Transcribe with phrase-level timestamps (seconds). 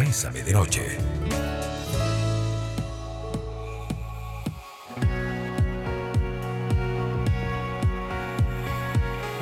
[0.00, 0.80] Bésame de Noche.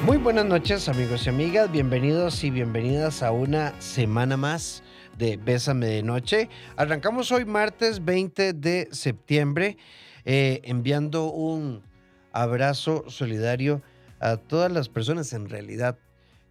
[0.05, 4.83] Muy buenas noches amigos y amigas, bienvenidos y bienvenidas a una semana más
[5.17, 6.49] de Bésame de Noche.
[6.75, 9.77] Arrancamos hoy martes 20 de septiembre
[10.25, 11.85] eh, enviando un
[12.33, 13.81] abrazo solidario
[14.19, 15.97] a todas las personas en realidad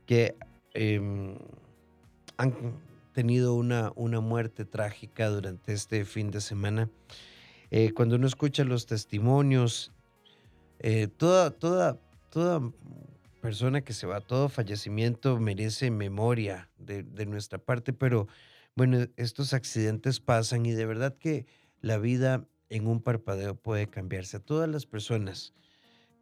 [0.05, 0.38] que
[0.74, 1.36] em,
[2.38, 2.87] han
[3.18, 6.88] tenido una, una muerte trágica durante este fin de semana.
[7.71, 9.91] Eh, cuando uno escucha los testimonios,
[10.77, 11.99] eh, toda, toda,
[12.30, 12.61] toda
[13.41, 18.27] persona que se va, todo fallecimiento merece memoria de, de, nuestra parte, pero
[18.75, 21.47] bueno, estos accidentes pasan y de verdad que
[21.81, 24.38] la vida en un parpadeo puede cambiarse.
[24.38, 25.55] A todas las personas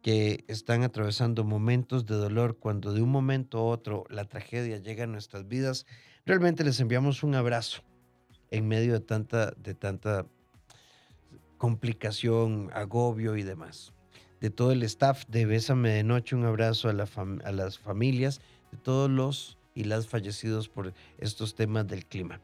[0.00, 5.04] que están atravesando momentos de dolor, cuando de un momento a otro la tragedia llega
[5.04, 5.84] a nuestras vidas,
[6.26, 7.82] realmente les enviamos un abrazo
[8.50, 10.26] en medio de tanta, de tanta
[11.56, 13.92] complicación, agobio y demás.
[14.40, 17.08] De todo el staff de Bésame de Noche, un abrazo a, la
[17.44, 18.40] a las familias,
[18.72, 22.40] de todos los y las fallecidos por estos temas del clima.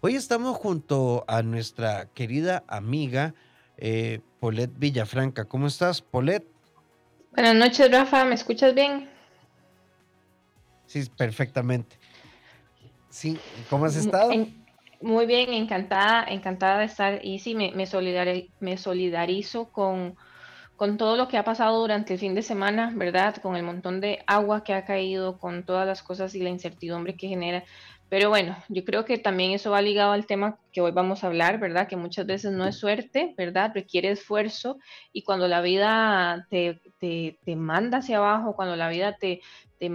[0.00, 3.34] Hoy estamos junto a nuestra querida amiga
[3.76, 5.44] eh, Polet Villafranca.
[5.46, 6.46] ¿Cómo estás, Polet?
[7.32, 8.24] Buenas noches, Rafa.
[8.24, 9.08] ¿Me escuchas bien?
[10.86, 11.96] Sí, perfectamente.
[13.14, 13.38] Sí,
[13.70, 14.32] ¿cómo has estado?
[15.00, 17.24] muy bien, encantada, encantada de estar.
[17.24, 17.86] Y sí, me, me,
[18.58, 20.16] me solidarizo con,
[20.74, 23.36] con todo lo que ha pasado durante el fin de semana, ¿verdad?
[23.36, 27.16] Con el montón de agua que ha caído, con todas las cosas y la incertidumbre
[27.16, 27.62] que genera.
[28.08, 31.28] Pero bueno, yo creo que también eso va ligado al tema que hoy vamos a
[31.28, 31.86] hablar, ¿verdad?
[31.86, 33.70] Que muchas veces no es suerte, ¿verdad?
[33.72, 34.78] Requiere esfuerzo
[35.12, 39.40] y cuando la vida te, te, te manda hacia abajo, cuando la vida te,
[39.78, 39.88] te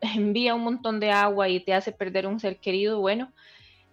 [0.00, 3.32] envía un montón de agua y te hace perder un ser querido, bueno,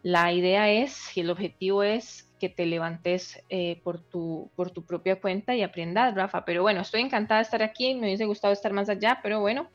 [0.03, 4.85] la idea es y el objetivo es que te levantes eh, por, tu, por tu
[4.85, 6.45] propia cuenta y aprendas, Rafa.
[6.45, 9.69] Pero bueno, estoy encantada de estar aquí, me hubiese gustado estar más allá, pero bueno,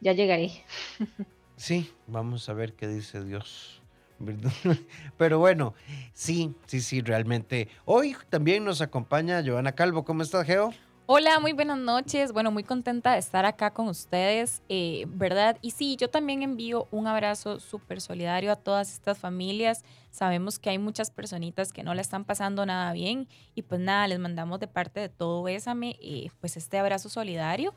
[0.00, 0.50] ya llegaré.
[1.58, 3.82] Sí, vamos a ver qué dice Dios.
[5.18, 5.74] Pero bueno,
[6.12, 7.68] sí, sí, sí, realmente.
[7.84, 10.04] Hoy también nos acompaña Giovanna Calvo.
[10.04, 10.72] ¿Cómo estás, Geo?
[11.10, 12.32] Hola, muy buenas noches.
[12.32, 15.56] Bueno, muy contenta de estar acá con ustedes, eh, ¿verdad?
[15.62, 19.86] Y sí, yo también envío un abrazo súper solidario a todas estas familias.
[20.10, 24.06] Sabemos que hay muchas personitas que no la están pasando nada bien y pues nada,
[24.06, 27.72] les mandamos de parte de todo Bésame eh, pues este abrazo solidario.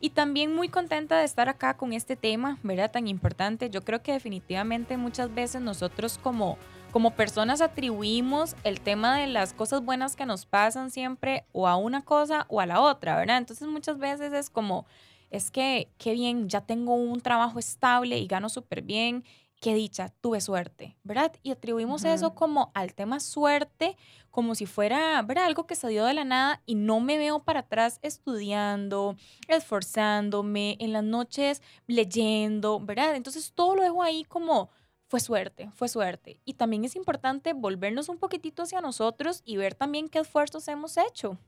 [0.00, 2.90] Y también muy contenta de estar acá con este tema, ¿verdad?
[2.90, 3.70] Tan importante.
[3.70, 6.58] Yo creo que definitivamente muchas veces nosotros como
[6.92, 11.76] como personas atribuimos el tema de las cosas buenas que nos pasan siempre o a
[11.76, 13.38] una cosa o a la otra, ¿verdad?
[13.38, 14.86] Entonces muchas veces es como,
[15.30, 19.24] es que qué bien, ya tengo un trabajo estable y gano súper bien,
[19.62, 21.32] qué dicha, tuve suerte, ¿verdad?
[21.42, 23.96] Y atribuimos eso como al tema suerte,
[24.30, 25.46] como si fuera, ¿verdad?
[25.46, 29.16] Algo que se dio de la nada y no me veo para atrás estudiando,
[29.48, 33.14] esforzándome, en las noches leyendo, ¿verdad?
[33.14, 34.68] Entonces todo lo dejo ahí como
[35.12, 36.40] fue suerte, fue suerte.
[36.46, 40.96] Y también es importante volvernos un poquitito hacia nosotros y ver también qué esfuerzos hemos
[40.96, 41.38] hecho.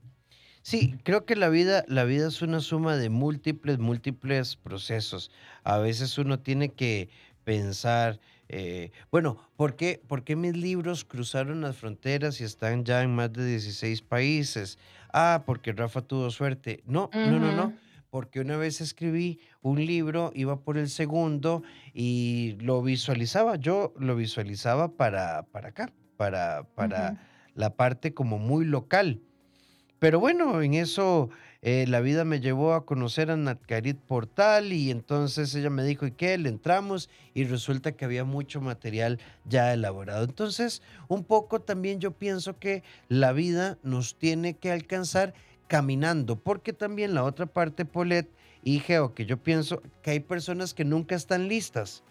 [0.60, 5.30] Sí, creo que la vida, la vida es una suma de múltiples, múltiples procesos.
[5.62, 7.08] A veces uno tiene que
[7.44, 8.20] pensar,
[8.50, 13.14] eh, bueno, ¿por qué, ¿por qué mis libros cruzaron las fronteras y están ya en
[13.14, 14.76] más de 16 países?
[15.10, 16.82] Ah, porque Rafa tuvo suerte.
[16.84, 17.72] No, no, no, no
[18.14, 24.14] porque una vez escribí un libro, iba por el segundo y lo visualizaba, yo lo
[24.14, 27.26] visualizaba para, para acá, para, para
[27.56, 29.20] la parte como muy local.
[29.98, 31.28] Pero bueno, en eso
[31.60, 36.06] eh, la vida me llevó a conocer a Natcarit Portal y entonces ella me dijo,
[36.06, 36.38] ¿y qué?
[36.38, 40.22] Le entramos y resulta que había mucho material ya elaborado.
[40.22, 45.34] Entonces, un poco también yo pienso que la vida nos tiene que alcanzar
[45.68, 48.28] caminando, porque también la otra parte, Polet
[48.62, 52.02] y Geo, que yo pienso que hay personas que nunca están listas.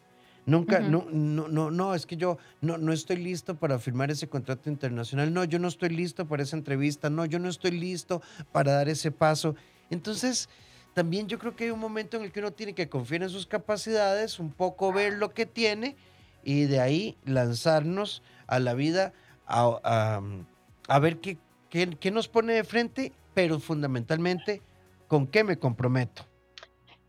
[0.46, 4.28] Nunca, no, no, no, no, es que yo no, no estoy listo para firmar ese
[4.28, 5.34] contrato internacional.
[5.34, 7.10] No, yo no estoy listo para esa entrevista.
[7.10, 9.56] No, yo no estoy listo para dar ese paso.
[9.90, 10.50] Entonces,
[10.94, 13.30] también yo creo que hay un momento en el que uno tiene que confiar en
[13.30, 15.96] sus capacidades, un poco ver lo que tiene
[16.44, 19.14] y de ahí lanzarnos a la vida
[19.48, 20.22] a,
[20.88, 21.38] a, ver qué,
[21.70, 24.62] qué, qué nos pone de frente pero fundamentalmente,
[25.08, 26.26] ¿con qué me comprometo?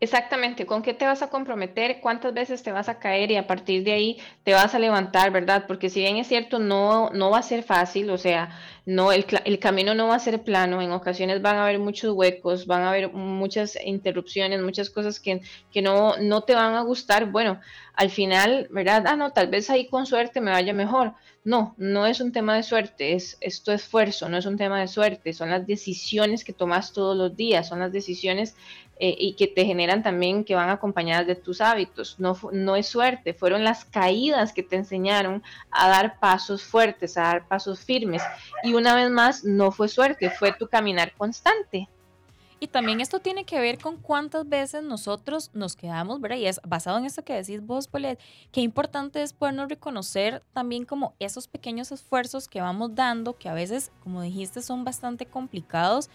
[0.01, 2.01] Exactamente, ¿con qué te vas a comprometer?
[2.01, 3.31] ¿Cuántas veces te vas a caer?
[3.31, 5.63] Y a partir de ahí te vas a levantar, ¿verdad?
[5.67, 8.49] Porque si bien es cierto, no, no va a ser fácil, o sea,
[8.85, 12.11] no, el, el camino no va a ser plano, en ocasiones van a haber muchos
[12.13, 16.81] huecos, van a haber muchas interrupciones, muchas cosas que, que no, no te van a
[16.81, 17.31] gustar.
[17.31, 17.61] Bueno,
[17.93, 19.05] al final, ¿verdad?
[19.07, 21.13] Ah, no, tal vez ahí con suerte me vaya mejor.
[21.45, 24.87] No, no es un tema de suerte, es, es esfuerzo, no es un tema de
[24.87, 28.55] suerte, son las decisiones que tomas todos los días, son las decisiones
[28.97, 32.15] eh, y que te generan también que van acompañadas de tus hábitos.
[32.19, 37.23] No, no es suerte, fueron las caídas que te enseñaron a dar pasos fuertes, a
[37.23, 38.21] dar pasos firmes.
[38.63, 41.89] Y una vez más, no fue suerte, fue tu caminar constante.
[42.57, 46.37] Y también esto tiene que ver con cuántas veces nosotros nos quedamos, ¿verdad?
[46.37, 48.17] Y es basado en esto que decís vos, Polet,
[48.53, 53.53] qué importante es podernos reconocer también como esos pequeños esfuerzos que vamos dando, que a
[53.53, 56.09] veces, como dijiste, son bastante complicados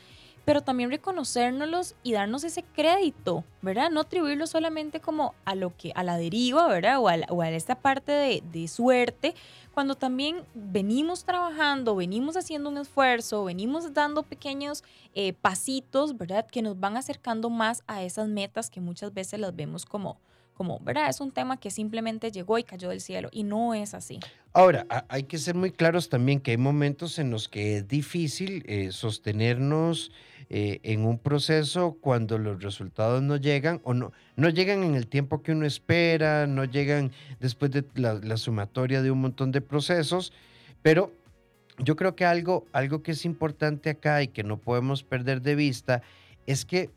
[0.45, 3.91] pero también reconocérnoslos y darnos ese crédito, ¿verdad?
[3.91, 6.99] No atribuirlo solamente como a lo que, a la deriva, ¿verdad?
[6.99, 9.35] O a, o a esta parte de, de, suerte,
[9.73, 14.83] cuando también venimos trabajando, venimos haciendo un esfuerzo, venimos dando pequeños
[15.15, 16.47] eh, pasitos, ¿verdad?
[16.47, 20.19] Que nos van acercando más a esas metas que muchas veces las vemos como,
[20.55, 21.09] como, ¿verdad?
[21.09, 24.21] Es un tema que simplemente llegó y cayó del cielo y no es así.
[24.53, 28.65] Ahora, hay que ser muy claros también que hay momentos en los que es difícil
[28.67, 30.11] eh, sostenernos
[30.53, 35.07] eh, en un proceso cuando los resultados no llegan o no, no llegan en el
[35.07, 40.33] tiempo que uno espera, no llegan después de la, sumatoria de un montón de procesos,
[40.83, 41.13] pero
[41.79, 45.55] yo creo que algo, algo que es importante acá y que no podemos perder de
[45.55, 46.03] vista
[46.49, 46.91] es que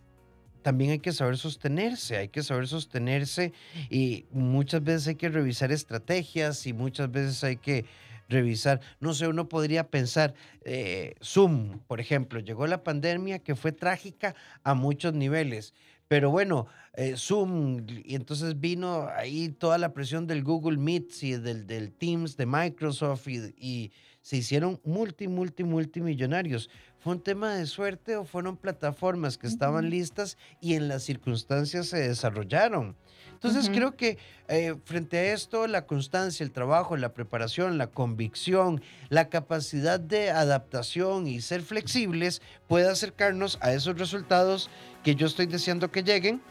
[0.63, 3.53] también hay que saber sostenerse, hay que saber sostenerse
[3.87, 7.85] y muchas veces hay que revisar estrategias y muchas veces hay que
[8.29, 10.33] revisar, no sé, uno podría pensar,
[10.63, 15.73] eh, Zoom, por ejemplo, llegó la pandemia que fue trágica a muchos niveles,
[16.07, 21.31] pero bueno, eh, Zoom, y entonces vino ahí toda la presión del Google Meet y
[21.33, 23.91] del, del Teams de Microsoft y, y
[24.21, 26.69] se hicieron multi, multi, multimillonarios.
[26.99, 31.87] ¿Fue un tema de suerte o fueron plataformas que estaban listas y en las circunstancias
[31.87, 32.95] se desarrollaron?
[33.43, 34.17] Entonces creo que
[34.47, 40.31] eh, frente a esto, la constancia, el trabajo, la preparación, la convicción, la capacidad de
[40.31, 44.69] adaptación y ser flexibles puede acercarnos a esos resultados
[45.03, 46.41] que yo estoy deseando que lleguen,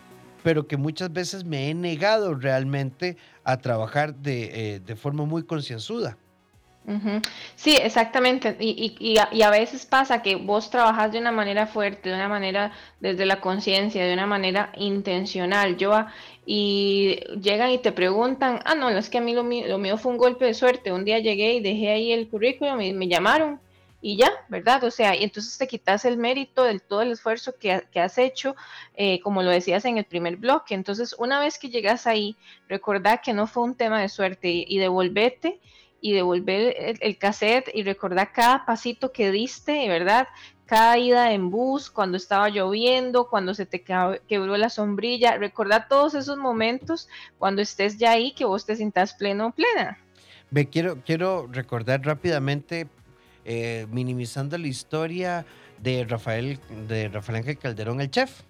[0.42, 5.44] pero que muchas veces me he negado realmente a trabajar de, eh, de forma muy
[5.44, 6.18] concienzuda.
[7.55, 8.56] Sí, exactamente.
[8.58, 12.29] Y, y, y, a, veces pasa que vos trabajas de una manera fuerte, de una
[12.29, 15.93] manera desde la conciencia, de una manera intencional, yo
[16.44, 19.96] y llegan y te preguntan, ah, no, es que a mí lo mío, lo mío
[19.96, 20.93] fue un golpe de suerte.
[20.93, 23.61] Un día llegué y dejé ahí el currículum y me llamaron
[24.00, 24.82] y ya, ¿verdad?
[24.82, 27.70] O sea, y entonces te quitas el mérito del todo el esfuerzo que,
[28.00, 28.56] has hecho,
[28.96, 30.75] eh, como lo decías en el primer bloque.
[30.75, 32.37] Entonces, una vez que llegas ahí,
[32.69, 35.61] recordá que no fue un tema de suerte y, y devolvete
[36.02, 40.26] y devolver el, cassette y recordar cada pasito que diste, ¿verdad?
[40.66, 46.14] Cada ida en bus, cuando estaba lloviendo, cuando se te quebró la sombrilla, recordar todos
[46.14, 47.08] esos momentos
[47.38, 49.96] cuando estés ya ahí, que vos te sientas pleno o plena.
[50.50, 52.88] Me quiero, quiero recordar rápidamente,
[53.44, 55.46] eh, minimizando la historia
[55.81, 56.58] de Rafael,
[56.88, 58.43] de Rafael Ángel Calderón, el chef.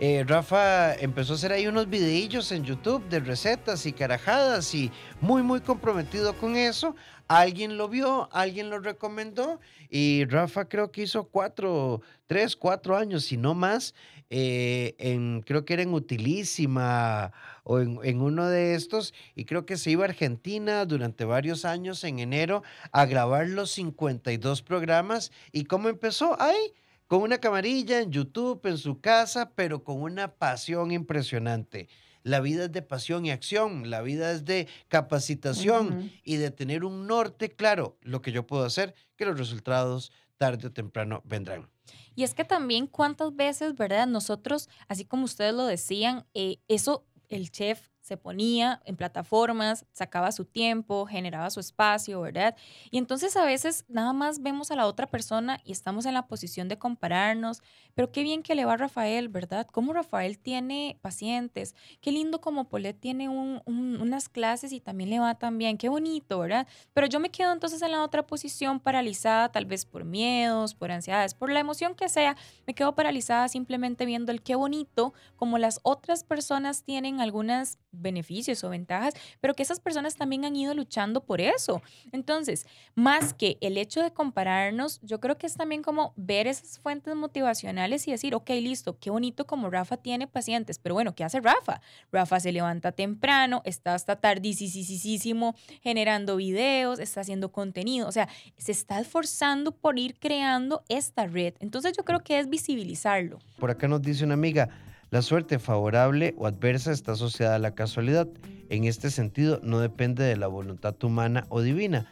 [0.00, 4.92] Eh, Rafa empezó a hacer ahí unos videillos en YouTube de recetas y carajadas y
[5.20, 6.94] muy, muy comprometido con eso.
[7.26, 9.58] Alguien lo vio, alguien lo recomendó
[9.90, 13.92] y Rafa creo que hizo cuatro, tres, cuatro años, si no más,
[14.30, 17.32] eh, en, creo que era en Utilísima
[17.64, 21.64] o en, en, uno de estos y creo que se iba a Argentina durante varios
[21.64, 22.62] años en enero
[22.92, 26.72] a grabar los 52 programas y cómo empezó ahí
[27.08, 31.88] con una camarilla en YouTube, en su casa, pero con una pasión impresionante.
[32.22, 36.84] La vida es de pasión y acción, la vida es de capacitación y de tener
[36.84, 37.96] un norte claro.
[38.02, 41.70] Lo que yo puedo hacer, que los resultados tarde o temprano vendrán.
[42.14, 44.06] Y es que también cuántas veces, ¿verdad?
[44.06, 50.32] Nosotros, así como ustedes lo decían, eh, eso el chef se ponía en plataformas, sacaba
[50.32, 52.56] su tiempo, generaba su espacio, ¿verdad?
[52.90, 56.26] Y entonces a veces nada más vemos a la otra persona y estamos en la
[56.26, 57.62] posición de compararnos,
[57.94, 59.66] pero qué bien que le va a Rafael, ¿verdad?
[59.70, 65.34] Cómo Rafael tiene pacientes, qué lindo como Polet tiene unas clases y también le va
[65.34, 66.66] tan bien, qué bonito, ¿verdad?
[66.94, 70.90] Pero yo me quedo entonces en la otra posición paralizada, tal vez por miedos, por
[70.90, 72.36] ansiedades, por la emoción que sea,
[72.66, 78.62] me quedo paralizada simplemente viendo el qué bonito, como las otras personas tienen algunas beneficios
[78.64, 81.82] o ventajas, pero que esas personas también han ido luchando por eso.
[82.12, 86.78] Entonces, más que el hecho de compararnos, yo creo que es también como ver esas
[86.78, 91.24] fuentes motivacionales y decir, ok, listo, qué bonito como Rafa tiene pacientes, pero bueno, ¿qué
[91.24, 91.80] hace Rafa?
[92.12, 98.72] Rafa se levanta temprano, está hasta tardísimo generando videos, está haciendo contenido, o sea, se
[98.72, 101.54] está esforzando por ir creando esta red.
[101.60, 103.38] Entonces yo creo que es visibilizarlo.
[103.58, 104.68] Por acá nos dice una amiga,
[105.10, 108.28] la suerte favorable o adversa está asociada a la casualidad.
[108.68, 112.06] En este sentido, no depende de la voluntad humana o divina,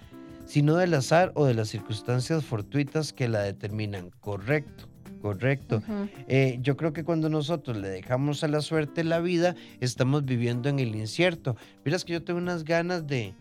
[0.46, 4.10] sino del azar o de las circunstancias fortuitas que la determinan.
[4.20, 4.88] Correcto,
[5.20, 5.82] correcto.
[6.26, 10.70] Eh, yo creo que cuando nosotros le dejamos a la suerte la vida, estamos viviendo
[10.70, 11.56] en el incierto.
[11.84, 13.34] Miras que yo tengo unas ganas de,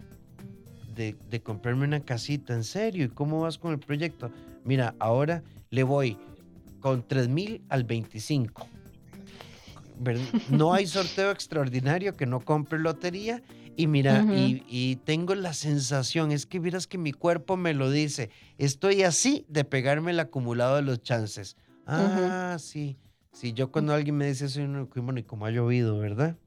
[0.95, 3.05] de, de comprarme una casita, en serio.
[3.05, 4.31] ¿Y cómo vas con el proyecto?
[4.65, 6.17] Mira, ahora le voy
[6.81, 8.74] con 3 mil al 25
[10.49, 13.41] no hay sorteo extraordinario que no compre lotería.
[13.77, 18.29] Y mira, y, tengo la sensación, es que miras que mi cuerpo me lo dice,
[18.57, 21.57] estoy así de pegarme el acumulado de los chances.
[21.85, 22.97] Ah, sí,
[23.33, 24.61] sí, yo cuando alguien me dice eso,
[24.95, 26.37] bueno, y como ha llovido, ¿verdad?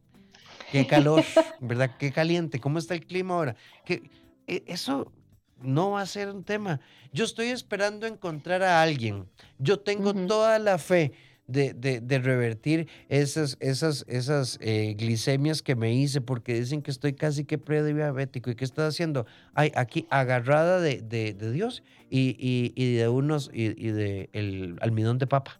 [0.72, 1.22] Qué calor,
[1.60, 1.96] ¿verdad?
[1.98, 3.56] Qué caliente, ¿cómo está el clima ahora?
[3.84, 4.10] Que
[4.46, 5.12] e, eso
[5.60, 6.80] no va a ser un tema.
[7.12, 9.26] Yo estoy esperando encontrar a alguien.
[9.58, 11.12] Yo tengo toda la fe
[11.48, 17.44] de, revertir esas, esas, esas eh, glicemias que me hice porque dicen que estoy casi
[17.44, 18.50] que prediabético.
[18.50, 19.26] ¿Y qué estás haciendo?
[19.54, 21.00] Ay, aquí agarrada de,
[21.34, 25.58] Dios y, de unos y, de el almidón de papa.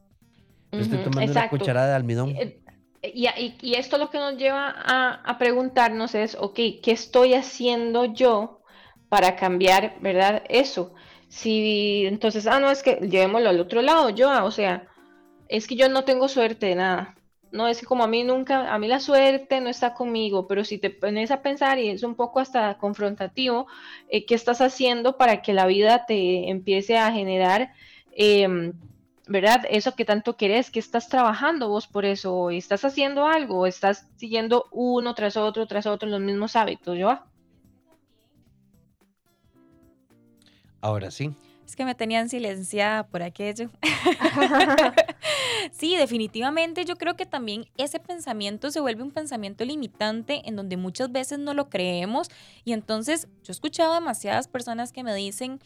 [0.71, 2.31] estoy tomando una cucharada de almidón.
[2.37, 2.63] Eh,
[3.03, 8.05] y, y, esto lo que nos lleva a, a, preguntarnos es, ok, ¿qué estoy haciendo
[8.07, 8.61] yo
[9.09, 10.43] para cambiar, verdad?
[10.49, 10.95] Eso.
[11.29, 14.89] Si entonces, ah, no, es que llevémoslo al otro lado, yo, o sea,
[15.49, 17.15] es que yo no tengo suerte de nada.
[17.51, 20.65] No, es que como a mí nunca, a mí la suerte no está conmigo, pero
[20.65, 23.67] si te pones a pensar y es un poco hasta confrontativo,
[24.11, 27.73] eh, ¿qué estás haciendo para que la vida te empiece a generar,
[28.13, 28.75] em,
[29.27, 29.63] ¿verdad?
[29.71, 34.67] Eso que tanto querés, que estás trabajando vos por eso, estás haciendo algo, estás siguiendo
[34.71, 37.19] uno tras otro, tras otro los mismos hábitos, ¿yo?
[40.83, 41.35] Ahora sí.
[41.69, 43.69] Es que me tenían silenciada por aquello.
[45.71, 50.79] sí, definitivamente yo creo que también ese pensamiento se vuelve un pensamiento limitante en donde
[50.79, 52.31] muchas veces no lo creemos
[52.65, 55.61] y entonces yo he escuchado demasiadas personas que me dicen,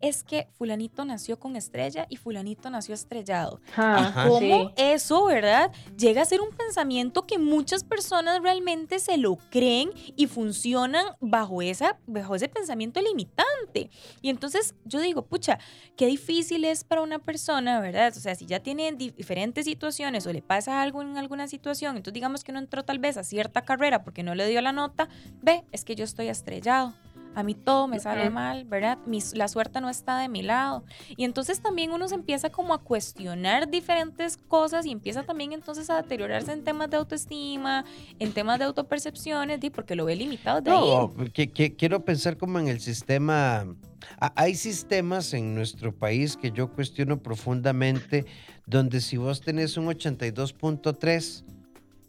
[0.00, 3.60] es que fulanito nació con estrella y fulanito nació estrellado.
[3.76, 5.72] y cómo eso, ¿verdad?
[5.96, 11.62] Llega a ser un pensamiento que muchas personas realmente se lo creen y funcionan bajo,
[11.62, 13.90] esa, bajo ese pensamiento limitante.
[14.20, 15.58] Y entonces yo digo, pucha,
[15.96, 18.12] qué difícil es para una persona, ¿verdad?
[18.16, 22.14] O sea, si ya tiene diferentes situaciones o le pasa algo en alguna situación, entonces
[22.14, 25.08] digamos que no entró tal vez a cierta carrera porque no le dio la nota,
[25.42, 26.94] ve, es que yo estoy estrellado
[27.34, 28.98] a mí todo me sale mal, ¿verdad?
[29.34, 30.84] la suerte no está de mi lado.
[31.16, 35.88] Y entonces también uno se empieza como a cuestionar diferentes cosas y empieza también entonces
[35.90, 37.84] a deteriorarse en temas de autoestima,
[38.18, 41.12] en temas de autopercepciones, porque lo ve limitado de no,
[41.76, 43.66] quiero pensar como en el sistema...
[44.36, 48.26] Hay sistemas en nuestro país que yo cuestiono profundamente,
[48.66, 51.44] donde si vos tenés un 82.3,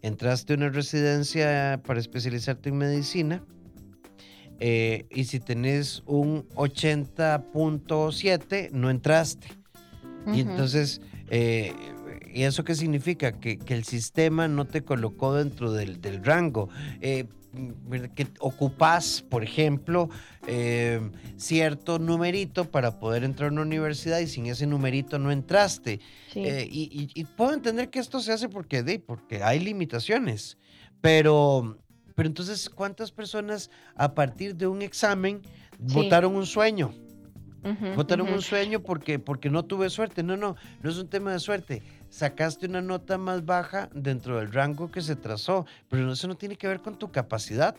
[0.02, 3.44] entraste a una residencia para especializarte en medicina,
[4.60, 9.48] eh, y si tenés un 80.7, no entraste.
[10.34, 11.00] Y entonces,
[11.30, 11.74] eh,
[12.32, 13.32] ¿y eso qué significa?
[13.32, 16.70] Que, el sistema no te colocó dentro del, rango.
[17.02, 17.26] Eh,
[18.14, 20.08] que ocupas, por ejemplo,
[21.38, 26.00] cierto numerito para poder entrar a una universidad y sin ese numerito no entraste.
[26.36, 30.60] y, puedo entender que esto se hace porque, porque hay limitaciones,
[31.02, 31.79] pero
[32.20, 35.42] pero entonces, ¿cuántas personas a partir de un examen
[35.78, 36.94] votaron un sueño?
[37.96, 40.22] votaron un sueño porque, porque no tuve suerte.
[40.22, 41.82] No, no, no es un tema de suerte.
[42.10, 46.58] Sacaste una nota más baja dentro del rango que se trazó, pero eso no tiene
[46.58, 47.78] que ver con tu capacidad.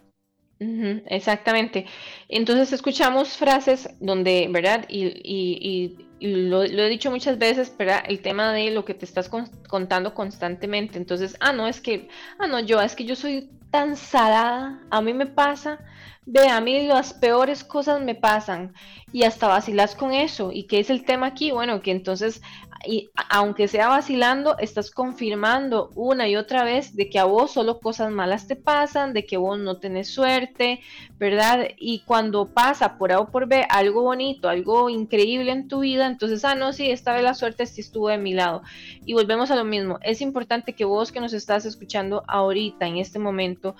[0.58, 1.84] exactamente.
[2.26, 4.86] Entonces escuchamos frases donde, ¿verdad?
[4.88, 8.04] Y, lo, he dicho muchas veces, ¿verdad?
[8.06, 9.30] El tema de lo que te estás
[9.68, 10.98] contando constantemente.
[10.98, 12.08] Entonces, ah, no, es que,
[12.38, 15.78] ah, no, yo, es que yo soy tan salada, a mí me pasa,
[16.26, 18.74] ve, a mí las peores cosas me pasan
[19.12, 20.50] y hasta vacilas con eso.
[20.52, 21.50] ¿Y qué es el tema aquí?
[21.50, 22.42] Bueno, que entonces,
[22.86, 27.78] y, aunque sea vacilando, estás confirmando una y otra vez de que a vos solo
[27.78, 30.80] cosas malas te pasan, de que vos no tenés suerte,
[31.18, 31.68] ¿verdad?
[31.76, 36.06] Y cuando pasa por A o por B algo bonito, algo increíble en tu vida,
[36.06, 38.62] entonces, ah, no, sí, esta vez la suerte sí estuvo de mi lado.
[39.04, 42.96] Y volvemos a lo mismo, es importante que vos que nos estás escuchando ahorita, en
[42.96, 43.76] este momento,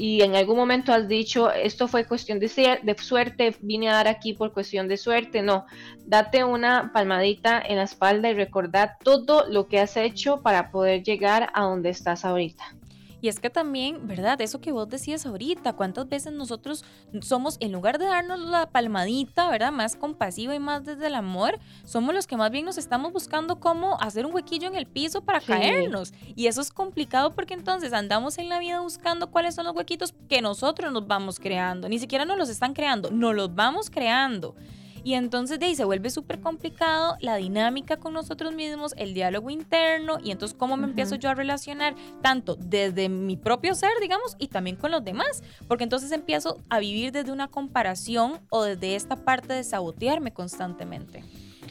[0.00, 2.48] y en algún momento has dicho, esto fue cuestión de,
[2.82, 5.66] de suerte, vine a dar aquí por cuestión de suerte, no,
[6.06, 11.02] date una palmadita en la espalda y recordar todo lo que has hecho para poder
[11.02, 12.79] llegar a donde estás ahorita.
[13.20, 14.40] Y es que también, ¿verdad?
[14.40, 16.84] Eso que vos decías ahorita, cuántas veces nosotros
[17.20, 19.72] somos, en lugar de darnos la palmadita, ¿verdad?
[19.72, 23.60] Más compasiva y más desde el amor, somos los que más bien nos estamos buscando
[23.60, 26.12] cómo hacer un huequillo en el piso para caernos.
[26.34, 30.14] Y eso es complicado porque entonces andamos en la vida buscando cuáles son los huequitos
[30.28, 31.88] que nosotros nos vamos creando.
[31.88, 34.54] Ni siquiera nos los están creando, nos los vamos creando.
[35.04, 39.50] Y entonces de ahí se vuelve súper complicado la dinámica con nosotros mismos, el diálogo
[39.50, 44.36] interno y entonces cómo me empiezo yo a relacionar tanto desde mi propio ser, digamos,
[44.38, 48.96] y también con los demás, porque entonces empiezo a vivir desde una comparación o desde
[48.96, 51.24] esta parte de sabotearme constantemente.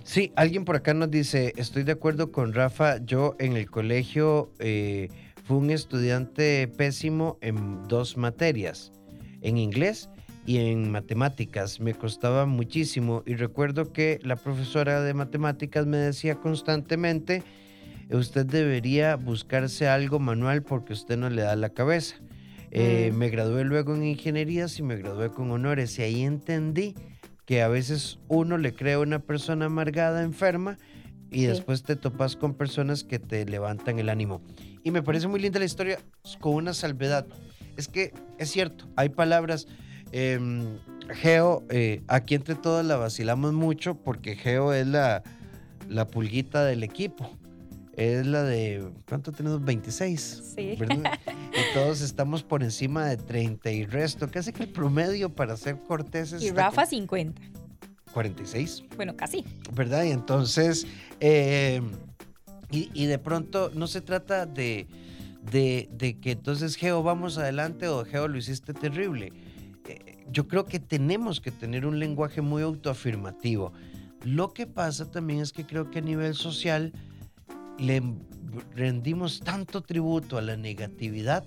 [0.04, 4.52] Sí, alguien por acá nos dice, estoy de acuerdo con Rafa, yo en el colegio
[4.60, 5.10] eh,
[5.44, 8.92] fui un estudiante pésimo en dos materias,
[9.42, 10.10] en inglés
[10.46, 16.36] y en matemáticas me costaba muchísimo y recuerdo que la profesora de matemáticas me decía
[16.36, 17.44] constantemente,
[18.10, 22.16] usted debería buscarse algo manual porque usted no le da la cabeza.
[22.72, 23.18] Eh, mm.
[23.18, 26.96] Me gradué luego en ingenierías y me gradué con honores y ahí entendí
[27.46, 30.78] que a veces uno le crea una persona amargada, enferma,
[31.32, 34.42] y después te topas con personas que te levantan el ánimo.
[34.84, 36.00] Y me parece muy linda la historia
[36.40, 37.26] con una salvedad.
[37.78, 39.68] Es que es cierto, hay palabras
[40.12, 45.24] Em, Geo, eh, aquí entre todos la vacilamos mucho porque Geo es la,
[45.88, 47.38] la pulguita del equipo.
[47.94, 49.64] Es la de, ¿cuánto tenemos?
[49.64, 50.54] 26.
[50.56, 50.78] Sí.
[51.52, 54.30] Y todos estamos por encima de 30 y resto.
[54.32, 56.42] Casi que el promedio para ser corteses.
[56.42, 57.42] Y Rafa 50.
[58.14, 58.84] 46.
[58.96, 59.44] Bueno, casi.
[59.74, 60.04] ¿Verdad?
[60.04, 60.88] Y entonces,
[61.20, 61.92] em,
[62.72, 64.88] y, de pronto no se trata de,
[65.52, 69.34] de, de que entonces Geo vamos adelante o Geo lo hiciste terrible
[70.32, 73.74] yo creo que tenemos que tener un lenguaje muy autoafirmativo.
[74.24, 76.94] Lo que pasa también es que creo que a nivel social
[77.78, 78.04] le
[78.76, 81.46] rendimos tanto tributo a la negatividad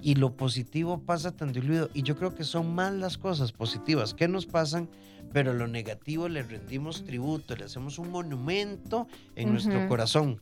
[0.00, 1.88] y lo positivo pasa tan diluido.
[1.94, 4.90] Y yo creo que son más las cosas positivas que nos pasan,
[5.32, 10.40] pero lo negativo le rendimos tributo, le hacemos un monumento en nuestro corazón.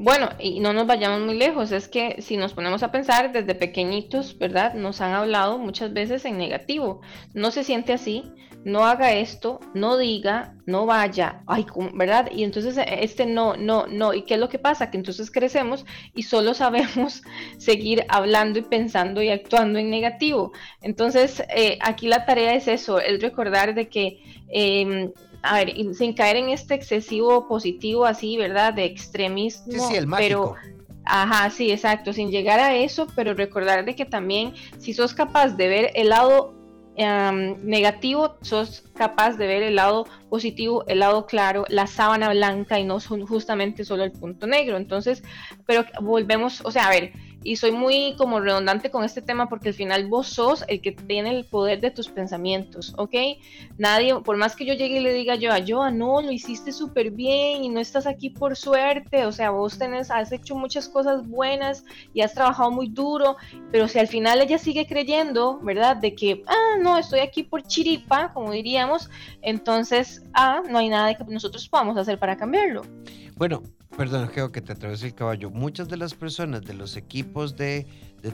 [0.00, 3.56] Bueno, y no nos vayamos muy lejos, es que si nos ponemos a pensar desde
[3.56, 4.74] pequeñitos, ¿verdad?
[4.74, 7.00] Nos han hablado muchas veces en negativo.
[7.34, 8.32] No se siente así,
[8.64, 12.30] no haga esto, no diga, no vaya, ay, ¿verdad?
[12.32, 14.14] Y entonces eh, este no, no, no.
[14.14, 14.90] ¿Y qué es lo que pasa?
[14.90, 15.84] Que entonces crecemos
[16.14, 17.22] y solo sabemos
[17.58, 20.52] seguir hablando y pensando y actuando en negativo.
[20.80, 24.20] Entonces, eh, aquí la tarea es eso, es recordar de que...
[24.48, 25.10] Em,
[25.42, 28.74] a ver, sin caer en este excesivo positivo así, ¿verdad?
[28.74, 29.72] De extremismo.
[29.72, 30.56] Sí, sí, el mágico.
[30.56, 35.14] Pero, ajá, sí, exacto, sin llegar a eso, pero recordar de que también si sos
[35.14, 36.54] capaz de ver el lado
[37.62, 42.84] negativo, sos capaz de ver el lado positivo, el lado claro, la sábana blanca y
[42.84, 44.76] no justamente solo el punto negro.
[44.76, 45.22] Entonces,
[45.64, 47.12] pero volvemos, o sea, a ver,
[47.44, 50.92] y soy muy como redundante con este tema porque al final vos sos el que
[50.92, 53.14] tiene el poder de tus pensamientos, ¿ok?
[53.78, 56.72] Nadie, por más que yo llegue y le diga yo a Joa, no, lo hiciste
[56.72, 60.88] súper bien y no estás aquí por suerte, o sea, vos tenés, has hecho muchas
[60.88, 63.36] cosas buenas y has trabajado muy duro,
[63.70, 65.96] pero si al final ella sigue creyendo, ¿verdad?
[65.96, 69.10] De que, ah, no, estoy aquí por chiripa, como diríamos,
[69.42, 72.82] entonces, ah, no hay nada que nosotros podamos hacer para cambiarlo.
[73.36, 73.62] Bueno,
[73.96, 75.50] Perdón, creo que te atravesé el caballo.
[75.50, 77.86] Muchas de las personas de los equipos de,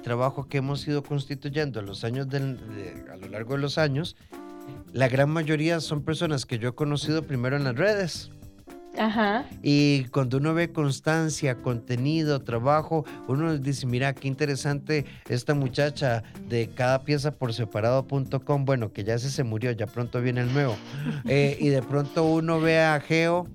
[0.02, 4.16] trabajo que hemos ido constituyendo a, los años a lo largo de los años,
[4.92, 8.30] la gran mayoría son personas que yo he conocido primero en las redes.
[8.98, 9.44] Ajá.
[9.62, 16.68] Y cuando uno ve constancia, contenido, trabajo, uno dice, mira, qué interesante esta muchacha de
[16.68, 20.76] cada pieza por separado.com, bueno, que ya se murió, ya pronto viene el nuevo.
[21.26, 23.48] Eh, y de pronto uno ve a Geo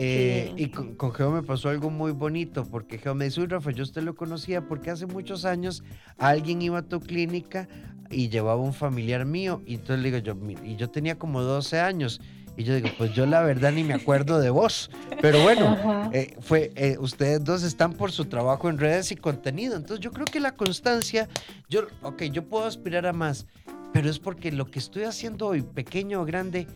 [0.00, 3.82] eh, y con, Geo me pasó algo muy bonito, porque Geo me dice, Rafa, yo
[3.82, 5.82] usted lo conocía porque hace muchos años
[6.18, 7.68] alguien iba a tu clínica
[8.08, 9.60] y llevaba un familiar mío.
[9.66, 12.20] Y entonces le digo yo, y yo tenía como 12 años.
[12.56, 14.88] Y yo digo, pues yo la verdad ni me acuerdo de vos.
[15.20, 19.74] Pero bueno, eh, fue, eh, ustedes dos están por su trabajo en redes y contenido.
[19.74, 21.28] Entonces yo creo que la constancia,
[21.68, 23.46] yo, ok, yo puedo aspirar a más,
[23.92, 26.68] pero es porque lo que estoy haciendo hoy, pequeño o grande,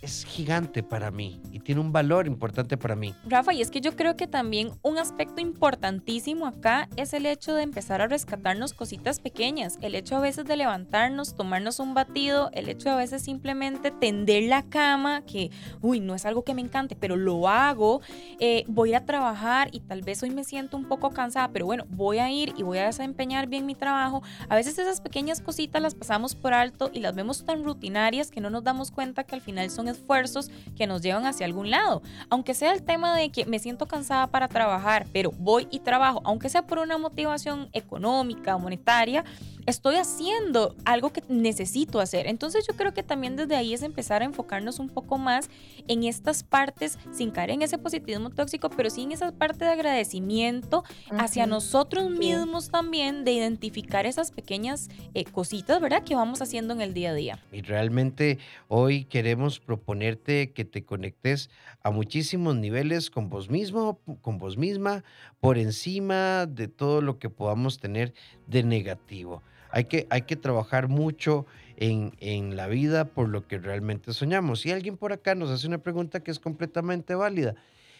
[0.00, 3.12] es gigante para mí tiene un valor importante para mí.
[3.26, 7.54] Rafa, y es que yo creo que también un aspecto importantísimo acá es el hecho
[7.54, 12.50] de empezar a rescatarnos cositas pequeñas, el hecho a veces de levantarnos, tomarnos un batido,
[12.52, 15.50] el hecho a veces simplemente tender la cama, que,
[15.82, 18.00] uy, no es algo que me encante, pero lo hago,
[18.38, 21.84] eh, voy a trabajar y tal vez hoy me siento un poco cansada, pero bueno,
[21.88, 24.22] voy a ir y voy a desempeñar bien mi trabajo.
[24.48, 28.40] A veces esas pequeñas cositas las pasamos por alto y las vemos tan rutinarias que
[28.40, 32.02] no nos damos cuenta que al final son esfuerzos que nos llevan hacia algún lado.
[32.28, 36.20] Aunque sea el tema de que me siento cansada para trabajar, pero voy y trabajo,
[36.24, 39.24] aunque sea por una motivación económica, monetaria,
[39.66, 42.26] estoy haciendo algo que necesito hacer.
[42.26, 45.50] Entonces yo creo que también desde ahí es empezar a enfocarnos un poco más
[45.88, 49.72] en estas partes, sin caer en ese positivismo tóxico, pero sí en esa parte de
[49.72, 50.84] agradecimiento
[51.18, 56.04] hacia nosotros mismos también, de identificar esas pequeñas eh, cositas, ¿verdad?
[56.04, 57.44] Que vamos haciendo en el día a día.
[57.52, 61.50] Y realmente hoy queremos proponerte que te conectes
[61.82, 65.04] a muchísimos niveles con vos mismo, con vos misma,
[65.40, 68.14] por encima de todo lo que podamos tener
[68.46, 69.42] de negativo.
[69.76, 71.44] Hay que, hay que trabajar mucho
[71.76, 74.64] en, en, la vida por lo que realmente soñamos.
[74.64, 77.54] Y alguien por acá nos hace una pregunta que es completamente válida.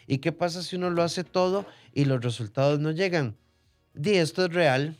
[0.06, 3.36] ¿Y qué pasa si uno lo hace todo y los resultados no llegan?
[3.92, 4.96] Di, esto es real.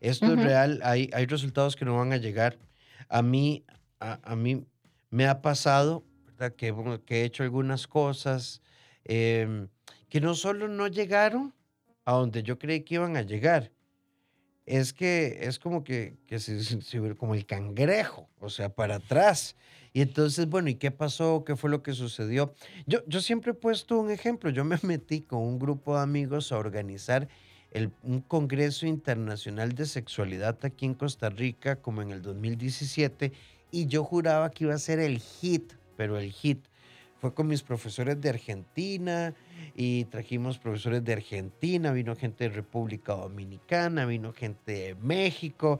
[0.00, 0.80] Esto es real.
[0.82, 2.58] Hay, hay resultados que no van a llegar.
[3.08, 3.64] A mí,
[4.00, 4.66] a, a mí
[5.10, 6.02] me ha pasado
[6.56, 6.74] Que,
[7.06, 8.62] que he hecho algunas cosas
[9.04, 9.68] eh,
[10.08, 11.52] que no solo no llegaron
[12.06, 13.70] a donde yo creí que iban a llegar,
[14.70, 16.38] es que es como que, que
[17.18, 19.56] como el cangrejo, o sea, para atrás.
[19.92, 21.42] Y entonces, bueno, ¿y qué pasó?
[21.44, 22.54] ¿Qué fue lo que sucedió?
[22.86, 24.50] Yo, yo siempre he puesto un ejemplo.
[24.50, 27.28] Yo me metí con un grupo de amigos a organizar
[27.72, 33.32] el, un Congreso Internacional de Sexualidad aquí en Costa Rica, como en el 2017,
[33.72, 36.69] y yo juraba que iba a ser el hit, pero el hit.
[37.20, 39.34] Fue con mis profesores de Argentina
[39.76, 45.78] y trajimos profesores de Argentina, vino gente de República Dominicana, vino gente de México.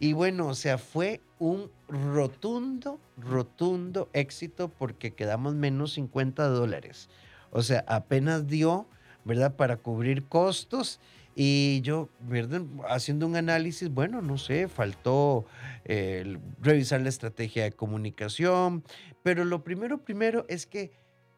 [0.00, 7.08] Y bueno, o sea, fue un rotundo, rotundo éxito porque quedamos menos 50 dólares.
[7.52, 8.88] O sea, apenas dio,
[9.24, 9.54] ¿verdad?
[9.54, 10.98] Para cubrir costos
[11.34, 12.08] y yo,
[12.88, 15.46] haciendo un análisis, bueno, no sé, faltó
[15.84, 18.84] eh, revisar la estrategia de comunicación,
[19.22, 20.92] pero lo primero, primero es que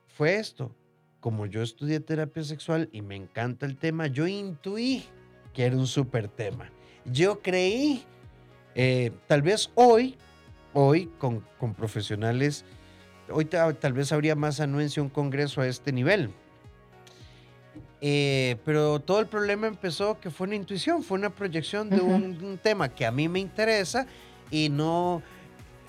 [0.09, 0.75] fue esto.
[1.21, 5.05] Como yo estudié terapia sexual y me encanta el tema, yo intuí
[5.53, 6.71] que era un súper tema.
[7.05, 8.03] Yo creí,
[8.75, 10.17] eh, tal vez hoy,
[10.73, 12.65] hoy con, con profesionales,
[13.31, 16.31] hoy tal vez habría más anuencia un congreso a este nivel,
[18.05, 22.59] eh, pero todo el problema empezó que fue una intuición, fue una proyección de un,
[22.61, 24.09] tema que a mí me interesa
[24.51, 25.23] y no,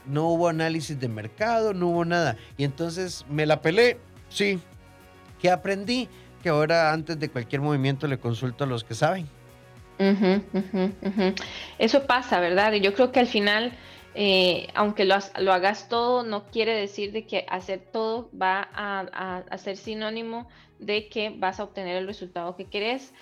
[0.05, 2.37] no hubo análisis de mercado, no hubo nada.
[2.55, 3.97] Y entonces me la pelé,
[4.29, 4.59] sí.
[5.41, 6.07] ¿Qué aprendí?
[6.43, 9.27] Que ahora antes de cualquier movimiento le consulto a los que saben.
[11.79, 12.73] Eso pasa, ¿verdad?
[12.73, 13.73] Y yo creo que al final,
[14.13, 19.43] eh, aunque lo, lo, hagas todo, no quiere decir de que hacer todo va a,
[19.49, 20.47] a ser sinónimo
[20.85, 23.13] de que vas a obtener el resultado que querés.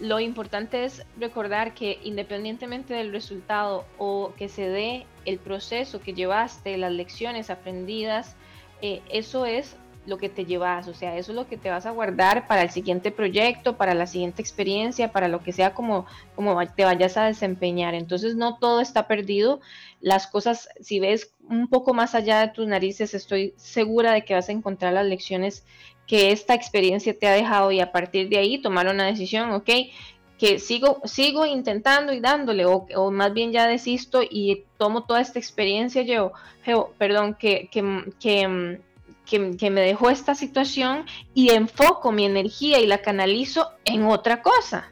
[0.00, 6.14] Lo importante es recordar que independientemente del resultado o que se dé el proceso que
[6.14, 8.34] llevaste, las lecciones aprendidas,
[8.82, 9.76] eh, eso es
[10.06, 12.62] lo que te llevas, o sea, eso es lo que te vas a guardar para
[12.62, 17.16] el siguiente proyecto, para la siguiente experiencia, para lo que sea como, como te vayas
[17.16, 17.94] a desempeñar.
[17.94, 19.60] Entonces no todo está perdido.
[20.00, 24.34] Las cosas, si ves un poco más allá de tus narices, estoy segura de que
[24.34, 25.64] vas a encontrar las lecciones
[26.06, 29.70] que esta experiencia te ha dejado y a partir de ahí tomar una decisión, ok,
[30.38, 35.38] que sigo, sigo intentando y dándole, o, más bien ya desisto y tomo toda esta
[35.38, 36.32] experiencia yo,
[36.98, 38.80] perdón, que, que, que,
[39.26, 44.90] que, me dejó esta situación y enfoco mi energía y la canalizo en otra cosa.